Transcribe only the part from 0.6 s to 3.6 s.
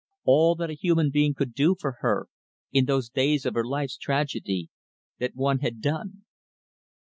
a human being could do for her, in those days of